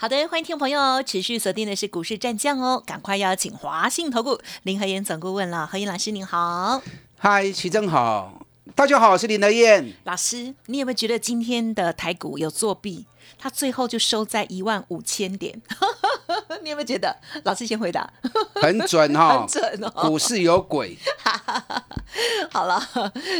[0.00, 6.80] 好的，欢迎听众朋友持续锁定的是股市战将哦，赶快邀请华信投顾林和燕总顾问了，何燕老师您好，
[7.18, 13.04] 嗨，徐正好，大家好，我是林和燕老师，你有没有觉得今天的台股有作弊？
[13.38, 15.60] 它最后就收在一万五千点，
[16.62, 17.16] 你有没有觉得？
[17.44, 18.10] 老师先回答，
[18.54, 20.96] 很准哈， 很准哦，股市有鬼。
[22.50, 22.82] 好了，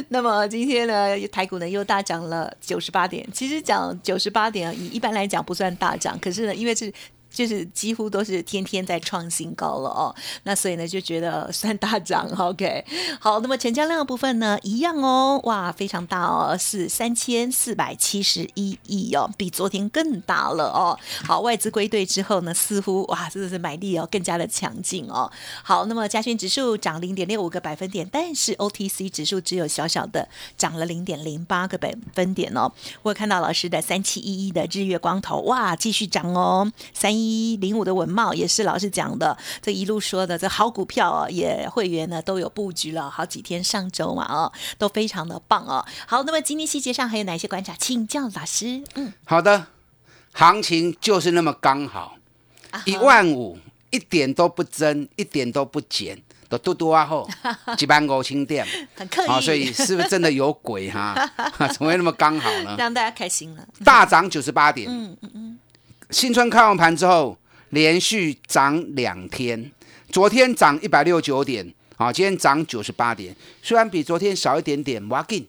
[0.09, 3.27] 那么今天呢，台股呢又大涨了九十八点。
[3.33, 6.93] 其实讲九十八点，以一般来讲不算大涨，可是呢，因为是。
[7.31, 12.85] 就是几乎都是天天在创新高了哦，那所以呢就觉得算大涨， OK。
[13.21, 20.99] 好，那么成交量部分呢一样哦，哇，非常大哦，是三千四百七十一亿哦，比昨天更大了哦。
[21.25, 25.31] 好，外资归队之后呢，似乎哇，真的是买力哦更加的强劲哦。
[25.63, 32.73] 好，那么加权指数涨零点六五个百分点，但是 OTC 指数只有小小的涨了零点零八个百分点哦。
[33.03, 37.20] 我看到老师的三七一一的日月光头，哇，继续涨哦，三。
[37.20, 37.20] 一
[37.61, 45.85] 零五的文茂也是老师讲的，这一路说的这好股票哦，也会员呢都有布局了好几天，上周嘛哦，都非常的棒哦。
[46.07, 47.75] 好，那么今天细节上还有哪些观察？
[47.79, 48.83] 请教老师。
[48.95, 49.67] 嗯，好的，
[50.33, 52.17] 行情就是那么刚好，
[52.85, 53.59] 一万五
[53.91, 57.29] 一点都不增，一点都不减，都嘟嘟啊后
[57.77, 61.15] 几班五清点，很刻意，所以是不是真的有鬼哈？
[61.73, 62.75] 怎么会那么刚好呢？
[62.79, 64.89] 让大家开心了，大涨九十八点。
[64.91, 65.59] 嗯嗯嗯。
[66.11, 69.71] 新春开完盘之后，连续涨两天，
[70.11, 75.47] 昨天涨一百六十九点，啊，今天涨九十八点，虽然比昨天少一点点，哇劲，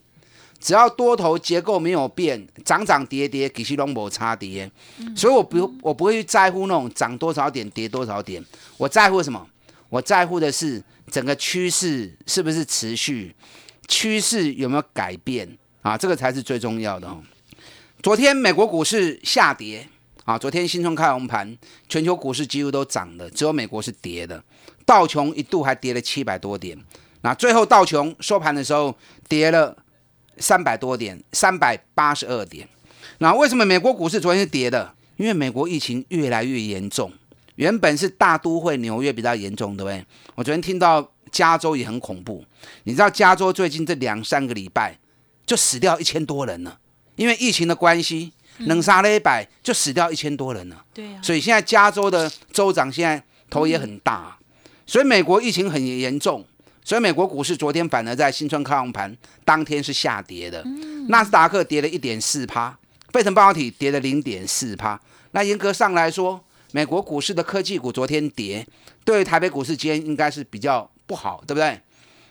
[0.60, 4.70] 只要多头结构没有变，涨涨跌跌，其实拢无差跌，
[5.16, 8.44] 所以我不我不会去在乎那种涨多少点跌多少点，
[8.76, 9.44] 我在乎什么？
[9.88, 13.34] 我在乎的是整个趋势是不是持续，
[13.88, 15.98] 趋势有没有改变啊？
[15.98, 17.20] 这个才是最重要的哦。
[18.00, 19.88] 昨天美国股市下跌。
[20.24, 21.56] 啊，昨天新春开红盘，
[21.88, 24.42] 全球股市几乎都涨了，只有美国是跌的。
[24.86, 26.78] 道琼一度还跌了七百多点，
[27.22, 28.96] 那最后道琼收盘的时候
[29.28, 29.76] 跌了
[30.36, 32.68] 三百多点，三百八十二点。
[33.18, 34.94] 那为什么美国股市昨天是跌的？
[35.16, 37.12] 因为美国疫情越来越严重，
[37.56, 40.04] 原本是大都会纽约比较严重，对不对？
[40.36, 42.44] 我昨天听到加州也很恐怖，
[42.84, 44.96] 你知道加州最近这两三个礼拜
[45.44, 46.78] 就死掉一千多人了，
[47.16, 48.32] 因为疫情的关系。
[48.58, 50.84] 冷杀了一百，就死掉一千多人了。
[50.94, 54.36] 对呀，所以现在加州的州长现在头也很大，
[54.86, 56.44] 所以美国疫情很严重，
[56.84, 60.64] 所以美国股市昨天反而在新春开红盘当天是下跌的。
[61.08, 62.78] 纳斯达克跌了一点四趴，
[63.12, 65.00] 费城半导体跌了零点四趴。
[65.32, 66.42] 那严格上来说，
[66.72, 68.66] 美国股市的科技股昨天跌，
[69.04, 71.80] 对台北股市今天应该是比较不好，对不对？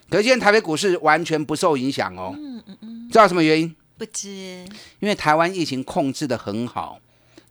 [0.10, 2.34] 可是今天台北股市完全不受影响哦。
[2.38, 3.76] 嗯嗯嗯，知道什么原因？
[4.02, 4.66] 不知，
[5.00, 7.00] 因为台湾疫情控制的很好，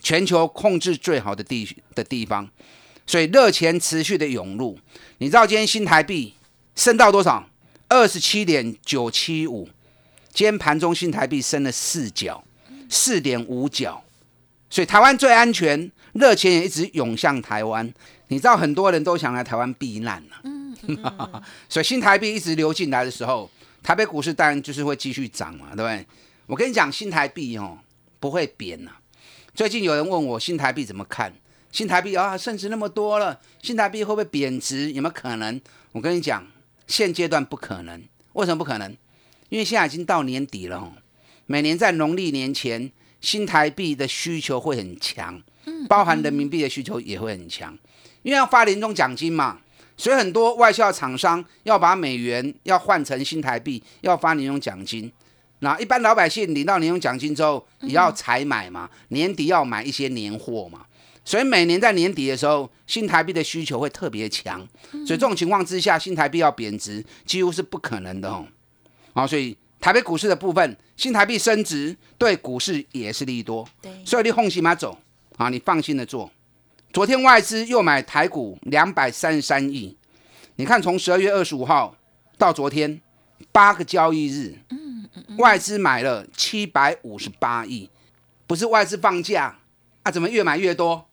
[0.01, 2.51] 全球控制最好的地的地方，
[3.07, 4.77] 所以热钱持续的涌入。
[5.19, 6.35] 你知道今天新台币
[6.75, 7.49] 升到多少？
[7.87, 9.69] 二十七点九七五。
[10.33, 12.43] 今天盘中新台币升了四角，
[12.89, 14.03] 四点五角。
[14.69, 17.89] 所以台湾最安全，热钱也一直涌向台湾。
[18.27, 20.77] 你知道很多人都想来台湾避难了，嗯，
[21.71, 23.49] 所以新台币一直流进来的时候，
[23.85, 26.05] 台北股市当然就是会继续涨嘛，对不对？
[26.51, 27.79] 我跟你讲，新台币哦
[28.19, 28.91] 不会贬呐。
[29.55, 31.33] 最近有人问我新台币怎么看？
[31.71, 34.91] 新台币啊升值那么多了，新台币会不会贬值？
[34.91, 35.61] 有没有可能？
[35.93, 36.45] 我跟你讲，
[36.89, 38.03] 现阶段不可能。
[38.33, 38.91] 为什么不可能？
[39.49, 40.91] 因为现在已经到年底了哦。
[41.47, 42.91] 每年在农历年前，
[43.21, 45.41] 新台币的需求会很强，
[45.89, 47.79] 包含人民币的需求也会很强。
[48.23, 49.61] 因为要发年终奖金嘛，
[49.97, 55.13] 所以很多外销厂商要把美元要换成新台币，要发年终奖金。
[55.61, 60.87] 那一般老百姓领到年终奖金之后，也要采买嘛，年底要买一些年货嘛，
[61.25, 68.47] 所以每年在年底的时候，新台币的需求会特别强，所以这种情况之下，新台币要贬值几乎是不可能的哦。
[69.13, 73.69] 啊，所以台北股市的部分，新台币升值对股市也是利多，
[74.05, 74.99] 所以你放心嘛走。
[75.37, 76.31] 啊，你放心的做。
[76.93, 79.97] 昨天外资又买台股两百三十三亿，
[80.57, 81.97] 你看从十二月二十五号
[82.37, 83.01] 到昨天
[83.53, 84.59] 八个交易日。
[85.39, 87.91] 外资买了七百五十八亿，
[88.47, 89.59] 不是外资放假
[90.03, 90.11] 啊？
[90.11, 91.09] 怎么越买越多？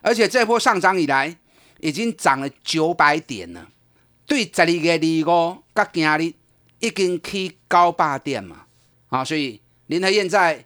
[0.00, 1.36] 而且这波上涨以来，
[1.80, 3.68] 已经涨了九百点了，
[4.26, 6.34] 对十二月二五甲今日
[6.78, 8.66] 已经去九百点嘛，
[9.08, 10.64] 啊，所以林和燕在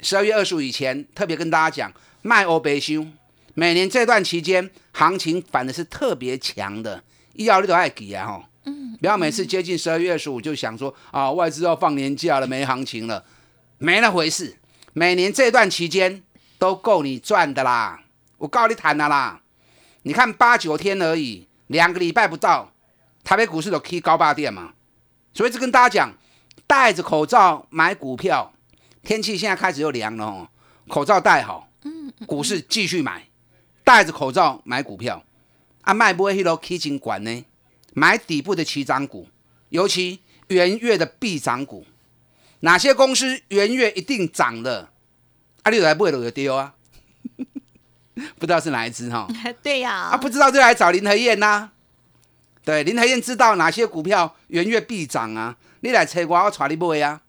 [0.00, 1.92] 十二月二十五以前特别跟大家讲，
[2.22, 3.12] 卖欧白箱，
[3.54, 13.24] 每年这段期间行情反的是特别强的，医药你都爱记啊吼，嗯，不要每次接近十二月二十五就想说啊外资要放年假了，没行情了，
[13.78, 14.58] 没那回事，
[14.92, 16.22] 每年这段期间
[16.58, 18.02] 都够你赚的啦，
[18.38, 19.40] 我告你谈了啦，
[20.02, 22.72] 你看八九天而已，两个礼拜不到，
[23.24, 24.74] 台北股市都 K 高八点嘛。
[25.34, 26.14] 所以就跟大家讲，
[26.66, 28.52] 戴着口罩买股票，
[29.02, 30.48] 天气现在开始又凉了哦，
[30.88, 33.26] 口罩戴好，嗯，股市继续买，
[33.82, 35.24] 戴着口罩买股票，
[35.80, 37.44] 啊，卖不会去到基金管呢，
[37.94, 39.28] 买底部的起涨股，
[39.68, 41.86] 尤其元月的必涨股，
[42.60, 44.90] 哪些公司元月一定涨的，
[45.62, 46.74] 啊，你来不会就丢啊，
[48.38, 49.28] 不知道是哪一只哈？
[49.62, 51.70] 对呀，啊，不知道就来找林和燕呐。
[52.64, 55.56] 对，林和燕知道哪些股票元月必涨啊？
[55.80, 57.20] 你来催我，我带你买啊！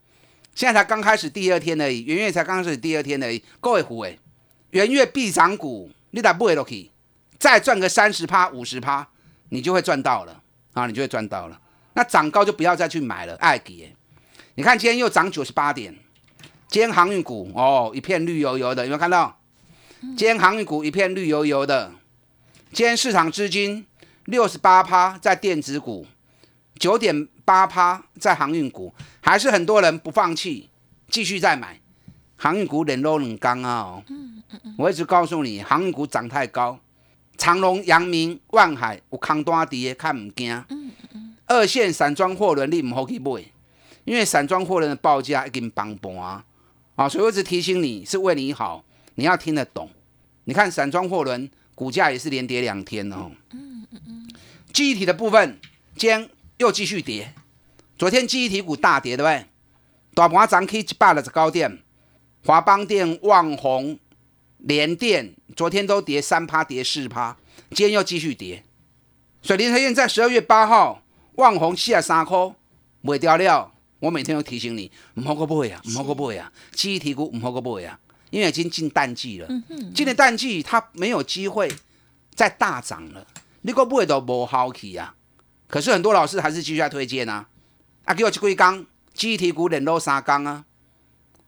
[0.53, 4.19] 现在才刚开始第二天而已，元月才刚开始第二天而已，各位虎诶，
[4.69, 6.91] 元月必涨股，你来买落去，
[7.39, 9.07] 再赚个三十趴、五十趴，
[9.49, 10.42] 你就会赚到了
[10.73, 10.85] 啊！
[10.85, 11.59] 你就会赚到了。
[11.93, 13.95] 那涨高就不要再去买了，爱给。
[14.55, 15.95] 你看今天又涨九十八点，
[16.67, 19.39] 今天航运股哦一片绿油油的，有没有看到？
[20.01, 21.91] 今天航运股一片绿油油的，
[22.71, 23.85] 今天市场资金。
[24.27, 26.07] 六十八趴在电子股，
[26.79, 30.69] 九点八趴在航运股，还是很多人不放弃，
[31.09, 31.81] 继续在买
[32.37, 34.01] 航运股，冷落冷刚啊！
[34.77, 36.79] 我一直告诉你，航运股涨太高，
[37.37, 40.63] 长隆、阳明、万海有康多跌，看唔惊。
[41.45, 43.43] 二线散装货轮你唔好去买，
[44.05, 46.45] 因为散装货轮的报价已经崩盘啊！
[46.95, 48.83] 啊，所以我一直提醒你，是为你好，
[49.15, 49.89] 你要听得懂。
[50.45, 53.31] 你看散装货轮股价也是连跌两天哦。
[53.51, 54.29] 嗯嗯嗯
[54.71, 55.59] 记忆体的部分，
[55.95, 57.33] 今天又继续跌。
[57.97, 59.45] 昨天记忆体股大跌，对不对？
[60.13, 61.79] 大盘涨起一百的高点，
[62.45, 63.97] 华邦电、旺宏、
[64.63, 67.35] 联电，昨天都跌三趴，跌四趴，
[67.71, 68.63] 今天又继续跌。
[69.41, 71.03] 水林台燕在十二月八号，
[71.35, 72.55] 旺宏四十三块
[73.01, 73.73] 卖掉了。
[73.99, 77.99] 我每天都提醒你，唔好个买啊，唔好个买啊，记忆体股唔好个买啊，
[78.29, 79.47] 因为已经进淡季了。
[79.93, 81.69] 进了淡季，它没有机会
[82.33, 83.27] 再大涨了。
[83.63, 85.13] 你个买都无好去啊！
[85.67, 87.47] 可是很多老师还是继续在推荐啊。
[88.05, 90.63] 啊，给我去龟缸，记忆体股连落三缸啊！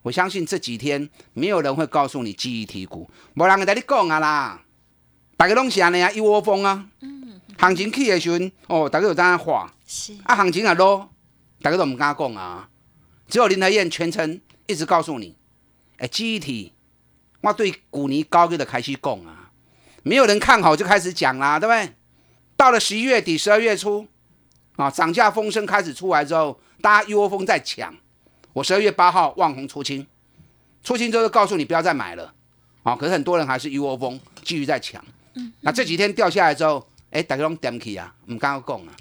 [0.06, 4.62] 我相信这几天没有人会告诉你记忆体股，无人会跟你讲啊啦。
[5.36, 6.86] 大家拢是安尼啊，一窝蜂啊。
[7.02, 7.42] 嗯。
[7.58, 9.74] 行情起的时阵，哦，大家有在那话。
[9.88, 10.16] 是。
[10.24, 11.10] 啊，行情啊落，
[11.60, 12.70] 大家都唔敢讲啊。
[13.28, 15.36] 只有林德燕全程一直告诉你，
[15.98, 16.74] 哎，记忆体，
[17.42, 19.50] 我对股尼高个的开始讲啊。
[20.04, 21.96] 没有人看好就开始讲啦，对不对？
[22.56, 24.06] 到了十一月底、十二月初，
[24.76, 27.92] 啊，涨价风声开始出来之后，大家一窝蜂在抢。
[28.56, 30.08] 我十二月八号望红出清，
[30.82, 32.34] 出清之后告诉你不要再买了，
[32.84, 35.04] 啊，可是很多人还是一窝蜂继续在抢。
[35.60, 38.96] 那这几天掉下来之后，哎，大家拢点起啊，唔敢讲啊，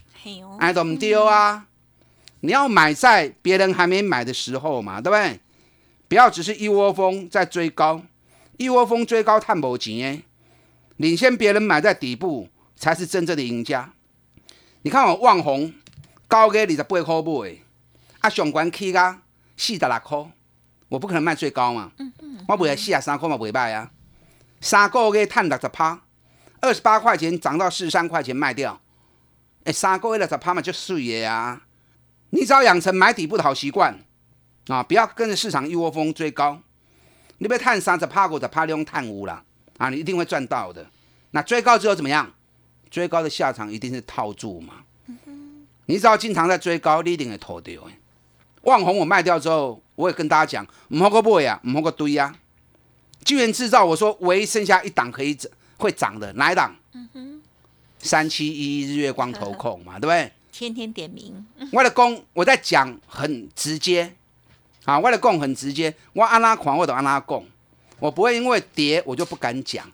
[0.59, 1.69] 哎，都唔丢啊。
[2.41, 5.39] 你要买在别人还没买的时候嘛，对不对？
[6.09, 8.03] 不要只是一窝蜂在追高，
[8.57, 10.23] 一窝蜂追高探无钱诶，
[10.97, 12.49] 领先别人买在底部。
[12.77, 13.93] 才是真正的赢家。
[14.83, 15.73] 你看我望红
[16.27, 17.57] 高给二十八块买，
[18.19, 19.23] 啊上关起噶
[19.57, 20.31] 四十六块，
[20.89, 21.93] 我不可能卖最高嘛。
[21.99, 22.45] 嗯嗯。
[22.49, 23.91] 我卖四十三块嘛，袂卖啊。
[24.61, 26.01] 三个月赚六十趴，
[26.61, 28.81] 二十八块钱涨到四十三块钱卖掉。
[29.65, 31.63] 哎，三个月六十趴嘛就碎的啊。
[32.31, 33.99] 你只要养成买底部的好习惯
[34.69, 36.61] 啊，不要跟着市场一窝蜂追高。
[37.39, 39.45] 你被探三十趴五十趴，你用探五啦
[39.79, 40.87] 啊，你一定会赚到的。
[41.33, 42.33] 那追高之后怎么样？
[42.91, 44.75] 追高的下场一定是套住嘛？
[45.87, 47.83] 你只要经常在追高，你一定会套掉。
[48.65, 52.35] 旺宏我卖掉之后，我也跟大家讲，唔好个买呀，唔好个堆呀。
[53.25, 56.75] 巨源制造，我说唯一剩下一档可以涨会涨的，哪一档？
[57.99, 60.31] 三七一日月光投控嘛， 对不对？
[60.53, 61.45] 天天点名。
[61.73, 64.15] 为了供，我在讲很直接
[64.85, 67.47] 啊，为了供很直接，我安拉狂我都安拉供，
[67.99, 69.91] 我不会因为跌我就不敢讲，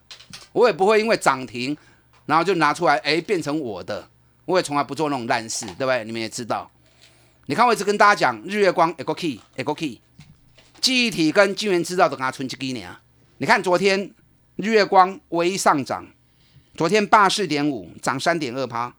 [0.52, 1.76] 我也不会因为涨停。
[2.26, 4.08] 然后就拿出来，哎，变成我的。
[4.44, 6.04] 我也从来不做那种烂事，对不对？
[6.04, 6.70] 你们也知道。
[7.50, 10.00] 你看，我一直跟大家讲，日月光 e c o k e y e c o Key，
[10.80, 12.88] 记忆体跟晶圆制造都跟它存几几年。
[13.38, 14.14] 你看昨天
[14.54, 16.06] 日月光唯一上涨，
[16.76, 18.94] 昨天八四点五，涨三点二趴，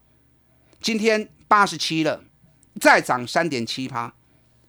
[0.82, 2.26] 今天八十七了，
[2.78, 4.14] 再涨三点七趴。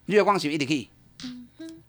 [0.07, 0.89] 日月光是不是一直 Key？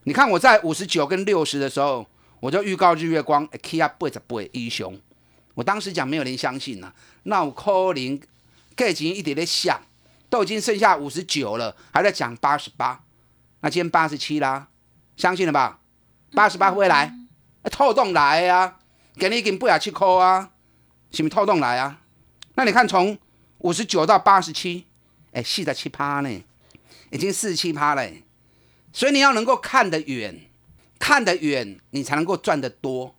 [0.05, 2.07] 你看我在五十九跟六十的时候，
[2.39, 4.99] 我就预告日月光 Key 啊，八十八英雄。
[5.53, 8.19] 我当时讲没有人相信呐，那我可能
[8.75, 9.79] 价钱一直在下，
[10.33, 13.03] 都已经剩下五十九了，还在讲八十八，
[13.59, 14.67] 那今天八十七啦，
[15.15, 15.79] 相信了吧？
[16.31, 17.13] 八十八会来，
[17.69, 18.79] 透动来啊，
[19.13, 20.49] 给你一根不雅去抠啊，
[21.11, 22.01] 是不是透动来啊？
[22.55, 23.15] 那你看从
[23.59, 24.87] 五十九到八十七，
[25.33, 26.43] 哎，四十七趴呢，
[27.11, 28.03] 已经四十七趴了，
[28.91, 30.49] 所以你要能够看得远，
[30.97, 33.15] 看得远，你才能够赚得多。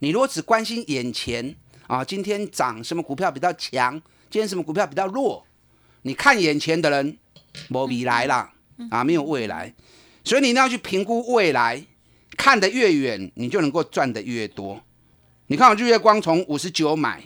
[0.00, 1.56] 你如果只关心眼前
[1.86, 3.94] 啊，今天涨什么股票比较强，
[4.28, 5.46] 今天什么股票比较弱，
[6.02, 7.18] 你看眼前的人，
[7.68, 8.52] 没未来啦，
[8.90, 9.74] 啊，没有未来，
[10.24, 11.84] 所以你一定要去评估未来。
[12.34, 14.82] 看得越远，你就能够赚得越多。
[15.48, 17.22] 你看我日月光从五十九买，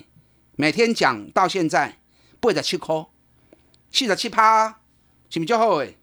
[0.56, 1.98] 每天讲到现在
[2.40, 3.06] 八十七块，
[3.90, 4.80] 七十七趴，
[5.30, 5.96] 是不是就好诶？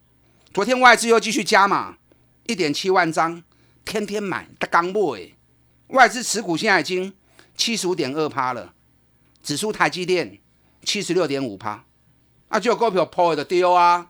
[0.54, 1.98] 昨天外资又继续加码，
[2.48, 3.44] 一点七万张，
[3.84, 5.32] 天天买，他刚买。
[5.88, 7.14] 外资持股现在已经
[7.56, 8.74] 七十五点二趴了，
[9.44, 10.40] 指数台积电
[10.84, 11.84] 七十六点五趴，
[12.54, 14.10] 啊，就股票破的丢啊，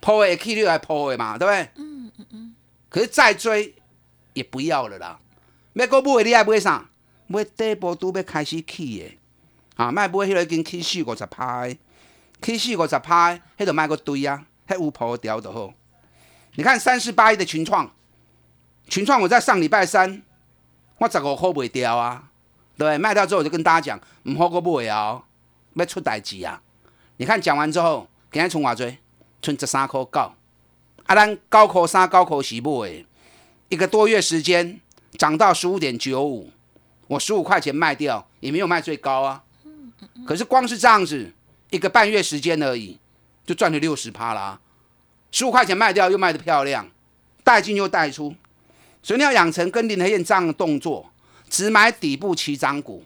[0.00, 1.70] 破的 K 六还破的嘛，对不对？
[1.76, 2.54] 嗯嗯嗯。
[2.88, 3.74] 可是再追。
[4.34, 5.18] 也不要了啦，
[5.74, 6.88] 要搁买你爱买啥？
[7.26, 9.18] 买底部都要开始起的，
[9.76, 11.68] 啊，卖买迄个已经起四五十趴，
[12.40, 15.74] 起四五十趴，迄个卖个堆啊，迄有破掉就好。
[16.54, 17.90] 你看三十八亿的群创，
[18.88, 20.22] 群创我在上礼拜三，
[20.96, 22.30] 我十五号卖掉啊，
[22.78, 25.22] 对，卖掉之后我就跟大家讲，唔好搁买啊，
[25.74, 26.62] 要出代志啊。
[27.18, 28.98] 你看讲完之后，今日从偌济，
[29.42, 30.20] 剩十三块九，
[31.04, 33.04] 啊，咱九块三、九块四买。
[33.68, 34.80] 一个多月时间
[35.18, 36.50] 涨到十五点九五，
[37.06, 39.44] 我十五块钱卖掉也没有卖最高啊。
[40.26, 41.32] 可是光是这样子
[41.70, 42.98] 一个半月时间而已，
[43.46, 44.60] 就赚了六十趴啦。
[45.30, 46.90] 十五块钱卖掉又卖得漂亮，
[47.44, 48.34] 带进又带出，
[49.02, 51.10] 所以你要养成跟林和燕这样的动作，
[51.48, 53.04] 只买底部起涨股，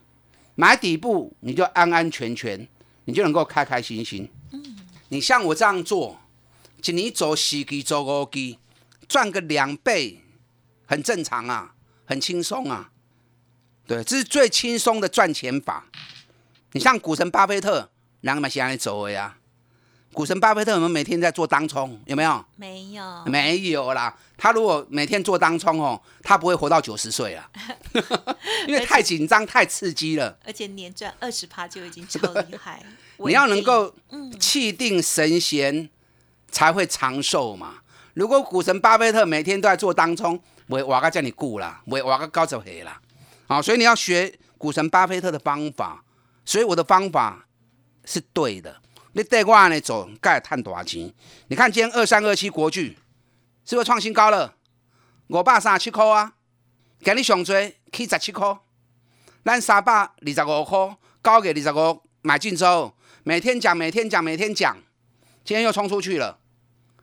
[0.56, 2.66] 买底部你就安安全全，
[3.06, 4.30] 你就能够开开心心。
[5.08, 6.20] 你像我这样做，
[6.84, 8.58] 一年做四季做五季，
[9.08, 10.22] 赚个两倍。
[10.88, 12.92] 很正常啊，很轻松啊，
[13.88, 15.86] 对，这是最轻松的赚钱法。
[16.70, 19.36] 你像股神巴菲特，两个嘛先来走的呀。
[20.16, 22.42] 股神巴菲特，我们每天在做当冲，有没有？
[22.56, 24.16] 没有，没有啦。
[24.38, 27.46] 他如果每天做当冲哦，他不会活到九十岁啊，
[28.66, 30.34] 因为太紧张、太刺激了。
[30.42, 32.82] 而且年赚二十趴就已经超厉害。
[33.26, 33.94] 你要能够
[34.40, 35.90] 气定神闲，
[36.50, 37.80] 才会长寿嘛。
[38.14, 42.98] 如果股神巴菲特每天都在做当冲，会活个叫你顾啦，我我个高走黑啦，
[43.46, 46.02] 好，所以你要学股神巴菲特的方法，
[46.46, 47.46] 所以我的方法
[48.06, 48.80] 是对的。
[49.16, 51.10] 你带我呢走，该赚大钱。
[51.48, 52.98] 你看今天二三二七国巨
[53.64, 54.54] 是不是创新高了？
[55.28, 56.34] 五百三十七块啊，
[57.02, 58.58] 今日上追去十七块，
[59.42, 64.76] 咱三百二十五块，高给二十五买进之后，每天讲，每天讲，每天讲，
[65.42, 66.38] 今天又冲出去了，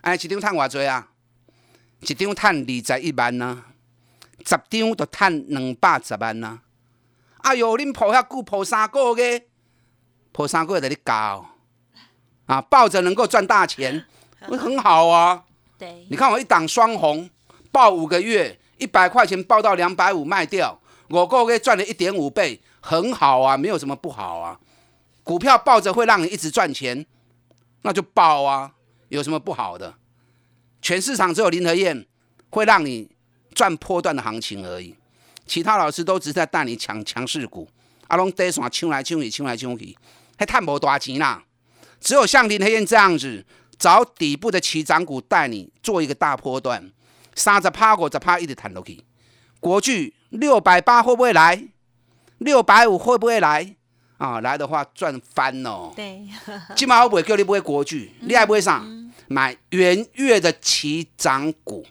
[0.01, 1.10] 哎，一张赚偌济啊？
[2.01, 3.63] 一张赚二十一万呐，
[4.46, 6.60] 十张就赚两百十万呐。
[7.39, 9.48] 哎呦，恁抱遐久，抱三个月，
[10.32, 11.50] 抱三个月在你搞
[12.45, 14.05] 啊，抱着能够赚大钱，
[14.41, 15.43] 会 很好啊。
[15.77, 17.29] 对，你看我一档双红，
[17.71, 24.59] 抱五个月，一百块钱抱到两百五卖掉，我个月赚了一点五倍，很好啊，没有什么不好啊。
[25.23, 27.05] 股票抱着会让你一直赚钱，
[27.83, 28.73] 那就抱啊，
[29.09, 29.95] 有什么不好的？
[30.81, 32.05] 全市场只有林和燕
[32.50, 33.09] 会让你
[33.53, 34.95] 赚波段的行情而已，
[35.47, 37.69] 其他老师都只是在带你抢强势股，
[38.07, 39.97] 阿龙跌线抢来抢去，抢来抢去，
[40.38, 41.41] 还赚不大钱啦。
[42.03, 43.45] 只有像林黑燕这样子，
[43.79, 46.91] 找底部的起涨股带你做一个大波段，
[47.33, 49.01] 三十趴五十趴一直弹落去。
[49.62, 51.63] 国巨六百八会不会来？
[52.39, 53.74] 六百五会不会来？
[54.17, 55.93] 啊，来的话赚翻哦。
[55.95, 56.27] 对，
[56.75, 58.86] 起码我不会叫你不会国巨，你还不会上？
[59.27, 61.86] 买元月的起涨股，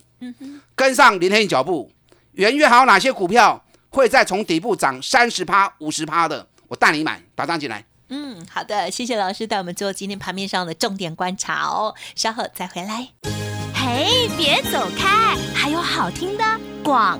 [0.74, 1.90] 跟上林天脚步。
[2.32, 6.46] 元月还有哪些股票会再从底部涨三十趴、五十趴的？
[6.68, 7.84] 我带你买，打单进来。
[8.14, 11.94] 嗯，好的，谢谢老师带我们做今天盘面上的重点观察哦。
[12.14, 13.08] 稍后再回来。
[13.74, 16.44] 嘿，别走开，还有好听的
[16.84, 17.18] 广。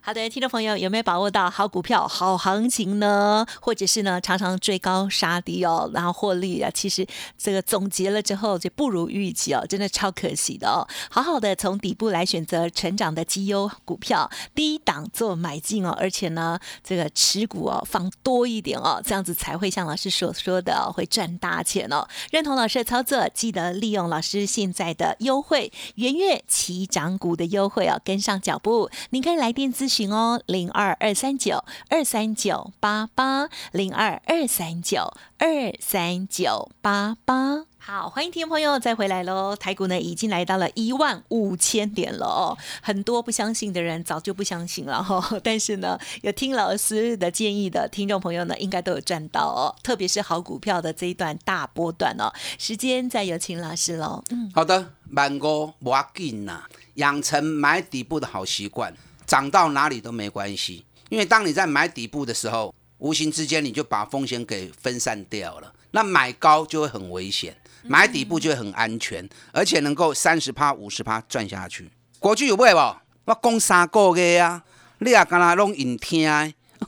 [0.00, 3.44] 好的，听众朋友有没有把握到好股票、好行情呢？
[3.60, 6.70] 或者是呢，常常追高杀低哦，然后获利啊？
[6.72, 10.86] 其实这个总结了之后就不如预期哦，真的超可惜的哦。
[11.10, 22.06] 好好的从底部来选择成长的绩优股票，低档做买进哦，而且呢，这个持股哦放多一点哦，这样子才会像老师所说的会赚大钱哦。
[22.30, 28.88] 认同老师的操作，记得利用老师现在的优惠元月起涨股的优惠哦，跟上脚步。
[29.10, 29.87] 您可以来电咨。
[29.88, 37.64] 询哦，零二二三九二三九八八零二二三九二三九八八。
[37.80, 39.56] 好，欢迎听众朋友再回来喽！
[39.56, 45.40] 台股呢已经来到了一万五千点了哦，很多不相信的人早就不相信了哈。
[45.42, 49.74] 但是呢，有听老师的建议的听众朋友呢，应该都有赚到哦。
[49.82, 52.30] 特别是好股票的这一段大波段哦。
[52.58, 54.22] 时间再有请老师喽。
[54.28, 56.64] 嗯，好的，慢哥不要紧呐，
[56.96, 58.92] 养成买底部的好习惯，
[59.28, 60.84] 涨到哪里都没关系。
[61.10, 65.72] 因为当你在买底部的时候，无形之间你就把风险给分散掉了。
[65.92, 67.56] 那买高就会很危险。
[67.84, 71.88] 买底部就会很安全，而且能够三十趴、五十趴赚下去。
[72.18, 72.96] 国巨有买无？
[73.26, 74.64] 我讲三个月啊，
[74.98, 76.28] 你也敢若拢用听？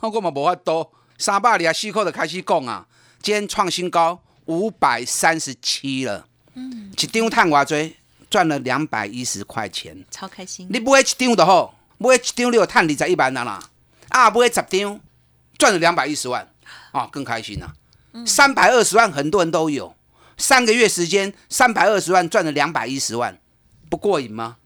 [0.01, 2.85] 我嘛无法多，三百二啊四块就开始讲啊。
[3.21, 7.95] 今天创新高五百三十七了，嗯，一张赚偌多？
[8.29, 10.67] 赚了两百一十块钱，超开心。
[10.69, 13.61] 你买一张就好，买一张你有赚二十一万啦啦。
[14.09, 14.99] 啊，买十张
[15.57, 16.47] 赚了两百一十万，
[16.91, 17.73] 啊，更开心啦。
[18.25, 19.95] 三百二十万很多人都有。
[20.35, 23.37] 三个月时间，三百二十万赚了两百一十万，
[23.87, 24.57] 不过瘾吗？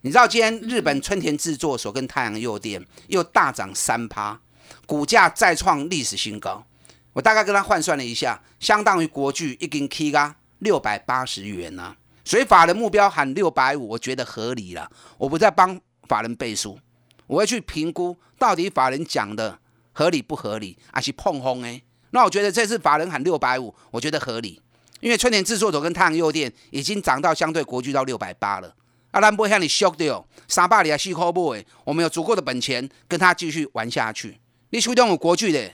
[0.00, 4.40] 你知道今天日本春田制作所跟太阳诱电又大涨三趴，
[4.86, 6.66] 股价再创历史新高。
[7.12, 11.94] 我大概跟他换算了一下，相当于国巨一根 K 啊六百八十元呐。
[12.24, 14.90] 所以法人目标喊六百五，我觉得合理了。
[15.18, 16.76] 我不再帮法人背书，
[17.28, 19.60] 我会去评估到底法人讲的
[19.92, 21.80] 合理不合理，还是碰轰哎？
[22.10, 24.60] 那我觉得这次法人喊六百五，我觉得合理。
[24.98, 28.74] 因为春田制作所跟太阳诱电已经涨到相对国巨到六百八了，
[29.12, 31.56] 阿兰不会向你 shock 掉，三百里啊四块不？
[31.84, 34.40] 我们有足够的本钱跟他继续玩下去。
[34.70, 35.72] 你手中有国巨的，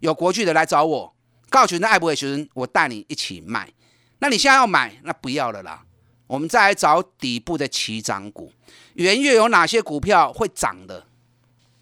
[0.00, 1.14] 有国巨的来找我，
[1.48, 3.72] 告诉那爱不会学生，我带你一起卖。
[4.18, 5.86] 那你现在要买，那不要了啦。
[6.28, 8.52] 我们再来找底部的起涨股，
[8.94, 11.04] 元月有哪些股票会涨的？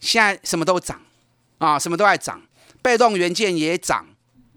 [0.00, 1.02] 现在什么都涨
[1.58, 2.40] 啊，什么都在涨，
[2.80, 4.06] 被动元件也涨。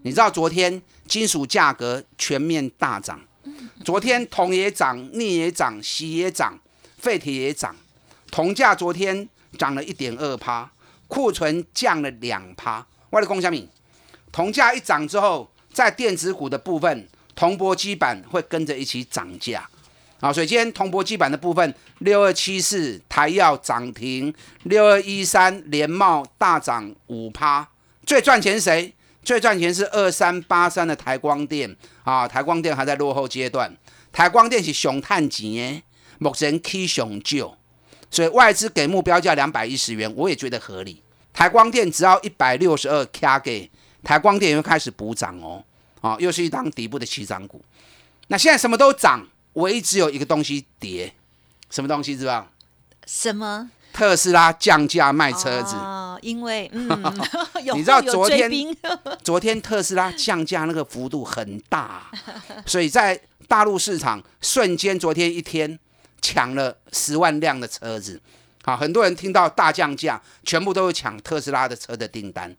[0.03, 0.81] 你知道昨天？
[1.07, 3.19] 金属价格全面大涨，
[3.83, 6.59] 昨天铜也涨，镍也涨，锡也涨，
[6.99, 7.75] 废铁也涨。
[8.29, 10.71] 铜价昨天涨了一点二趴，
[11.07, 12.85] 库存降了两趴。
[13.09, 13.67] 我的供虾米，
[14.31, 19.67] 铜价一涨之后，在电子股的部分，铜箔基板会跟着一起涨价。
[20.21, 27.67] 好，所以今天铜箔基板的部分，六二七四台药涨停，六二一三联茂大涨五趴，
[28.05, 28.93] 最赚钱谁？
[29.23, 33.73] 最赚钱是二三八三的台光电啊，台光电还在落后阶段。
[34.11, 35.83] 台光电是熊探钱诶，
[36.17, 37.55] 目前 K 熊旧，
[38.09, 41.03] 所以外资给目标价两百一十元，我也觉得合理。
[41.31, 43.71] 台光电只要一百六十二 K 给
[44.03, 45.63] 台光电又开始补涨哦，
[46.01, 47.63] 啊，又是一档底部的起涨股。
[48.27, 51.13] 那现在什么都涨，唯一只有一个东西跌，
[51.69, 52.47] 什么东西知道？
[53.05, 53.69] 什么？
[53.91, 55.75] 特斯拉降价卖车子，
[56.21, 56.87] 因为嗯，
[57.73, 58.49] 你知道昨天
[59.23, 62.09] 昨天特斯拉降价那个幅度很大，
[62.67, 65.77] 所以在大陆市场瞬间昨天一天
[66.21, 68.21] 抢了十万辆的车子，
[68.63, 72.55] 好，很多人听到大降价，全部都是抢特斯拉的车的订单，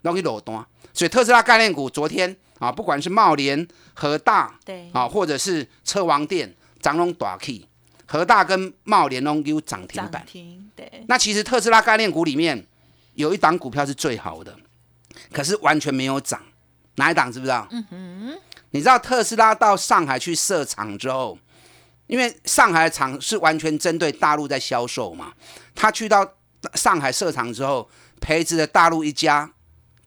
[0.00, 0.66] 容易落单，
[1.00, 7.66] 所以特斯拉概念股昨天啊，不管是茂联、和大，对，啊，或者是车王店长龙大 K。
[8.04, 10.26] 和大跟茂联都有涨停板，
[10.76, 11.04] 对。
[11.08, 12.66] 那其实特斯拉概念股里面
[13.14, 14.54] 有一档股票是最好的，
[15.32, 16.38] 可是完全没有涨。
[16.96, 17.66] 哪一档知不知道？
[17.70, 18.38] 嗯哼。
[18.72, 21.38] 你知道特斯拉到上海去设厂之后，
[22.08, 25.32] 因为上海厂是完全针对大陆在销售嘛，
[25.74, 26.34] 他去到
[26.74, 27.88] 上海设厂之后，
[28.20, 29.50] 培植了大陆一家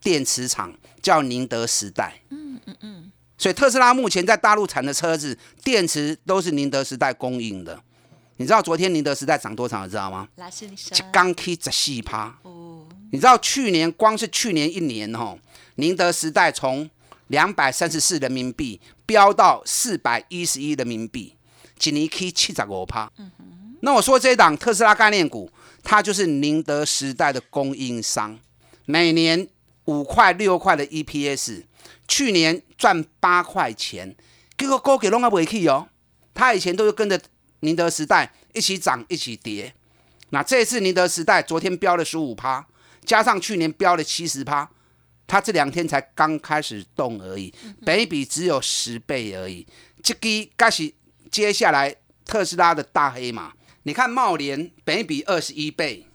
[0.03, 2.19] 电池厂，叫宁德时代。
[2.29, 3.11] 嗯嗯嗯。
[3.37, 7.81] 所以特斯拉目前在大陆产的车子电池都是宁德时代供应的。
[8.37, 9.83] 你知道昨天宁德时代涨多少？
[9.85, 10.27] 你知道吗？
[11.11, 12.37] 刚 K 十四趴。
[12.43, 12.85] 哦。
[13.11, 15.37] 你知道去年光是去年一年哦，
[15.75, 16.89] 宁德时代从
[17.27, 21.35] 两百三十四人民币飙到四百一十一人民币，
[21.83, 23.11] 一年 K 七十五趴。
[23.81, 25.51] 那我说这档特斯拉概念股，
[25.83, 28.39] 它就是宁德时代的供应商，
[28.85, 29.47] 每年
[29.85, 31.63] 五块六块的 EPS，
[32.07, 34.15] 去年赚八块钱，
[34.57, 35.87] 结果高给弄啊不起哦。
[36.33, 37.19] 他以前都是跟着。
[37.65, 39.73] 宁德时代一起涨一起跌，
[40.31, 42.67] 那这次宁德时代昨天飙了十五趴，
[43.05, 44.69] 加上去年飙了七十趴，
[45.25, 47.53] 他这两天才刚开始动而已，
[47.85, 49.65] 本比只有十倍而已。
[50.03, 50.93] 这个该是
[51.31, 53.53] 接下来特斯拉的大黑马。
[53.83, 56.05] 你看茂联本比二十一倍，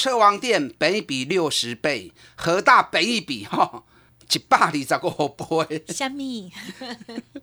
[0.00, 3.84] 车王店本比六十倍，和大本一比 哈
[4.32, 5.84] 一百二十个倍。
[5.88, 6.50] 虾米？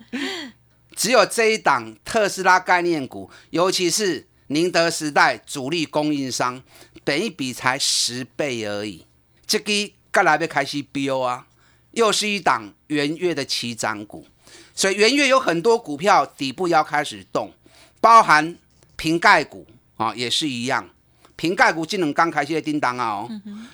[0.95, 6.63] 只有这一档特斯拉概念股，尤其是宁德时代主力供应商，
[7.03, 9.05] 本一比才十倍而已，
[9.45, 9.71] 这个
[10.09, 11.45] 刚来要开始飙啊，
[11.91, 14.25] 又是一档元月的起涨股，
[14.73, 17.53] 所以元月有很多股票底部要开始动，
[18.01, 18.57] 包含
[18.95, 19.67] 瓶盖股
[19.97, 20.89] 啊，也是一样，
[21.37, 23.29] 瓶盖股技能刚开始的叮当啊哦，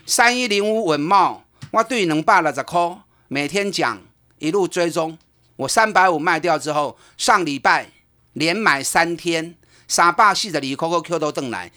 [0.05, 2.97] 三一零五稳茂，我对能百六十块，
[3.29, 3.99] 每天讲
[4.37, 5.17] 一路追踪，
[5.55, 7.87] 我三百五卖掉之后，上礼拜
[8.33, 9.55] 连买三天，
[9.87, 11.71] 三百四十二块个 Q 都登来。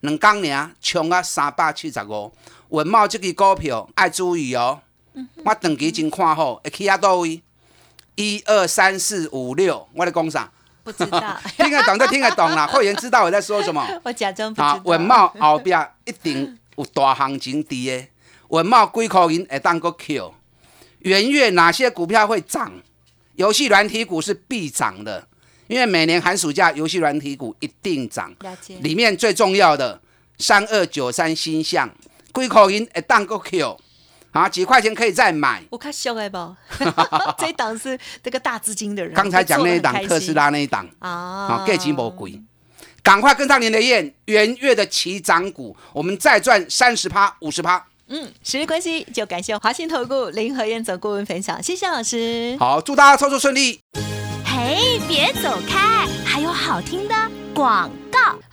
[0.00, 2.32] 两港尔冲啊三百七十五，
[2.70, 4.80] 文茂这支股票爱注意哦。
[5.44, 7.42] 我长期真看好，会去啊倒位？
[8.14, 10.50] 一二三四五六，我咧讲啥？
[10.86, 12.64] 不知道， 听得懂就听得懂啦。
[12.72, 13.84] 会员知道我在说什么。
[14.04, 14.80] 我假装不知道。
[14.84, 15.72] 文茂后壁
[16.04, 18.08] 一定有大行情伫诶。
[18.48, 20.32] 文茂几块银会当个 Q？
[21.00, 22.72] 元月哪些股票会涨？
[23.34, 25.26] 游戏软体股是必涨的。
[25.66, 28.32] 因为每年寒暑假游戏软体股一定涨，
[28.82, 30.00] 里面最重要的
[30.38, 31.90] 三二九三星象，
[32.32, 33.76] 几口银会当个 Q，
[34.36, 35.62] 啊几块钱可以再买。
[35.70, 36.54] 我看小爱不，
[37.38, 39.14] 这一档是这个大资金的人。
[39.14, 42.40] 刚才讲那一档特斯拉那一档啊，啊价钱不贵，
[43.02, 47.86] 赶快跟上您的燕，元月的起涨股，我们再赚三十趴五十趴。
[48.08, 52.56] 嗯，时间关系就感谢华信投顾林和燕总顾问分享，谢谢老师。
[52.60, 53.80] 好，祝大家操作顺利。
[54.44, 57.14] 嘿，别走开，还有好听的
[57.52, 57.90] 广。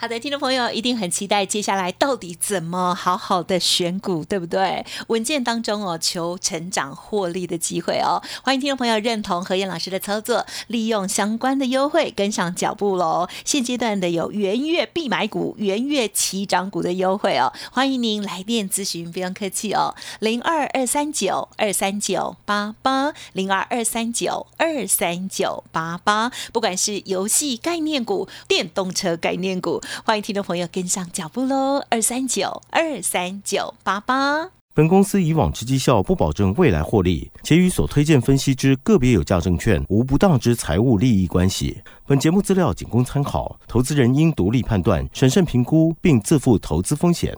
[0.03, 4.85] 好的，听众朋友一定很期待接下来到底怎么好好的选股，对不对？
[5.07, 8.21] 稳健当中哦，求成长获利的机会哦。
[8.43, 13.29] 欢迎听众朋友认同何燕老师的操作，利用相关的优惠跟上脚步喽。
[13.45, 17.53] 现阶段的有元月必买股、元月起涨股的优惠哦。
[17.71, 19.95] 欢迎您来电咨询，不用客气哦。
[20.19, 29.53] 零二二三九二三九八八零二二三九二三九八八，不管是游戏概念股、电动车概念。
[29.61, 31.83] 股，欢迎听众朋友跟上脚步喽！
[31.89, 34.49] 二三九二三九八八。
[34.73, 41.79] 本公司以往之绩效不保证未来获利，且与所推荐分析之个别有价证券无不当之财务利益关系。
[42.07, 47.37] 本节目资料仅供参考，投资人应独立判断、审慎评估，并自负投资风险。